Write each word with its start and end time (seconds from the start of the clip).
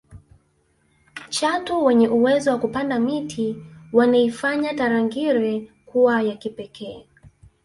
chatu 1.29 1.85
wenye 1.85 2.07
uwezo 2.09 2.51
wa 2.51 2.59
kupanda 2.59 2.99
miti 2.99 3.55
waneifanya 3.93 4.73
tarangire 4.73 5.71
kuwa 5.85 6.21
ya 6.21 6.35
kipekee 6.35 7.07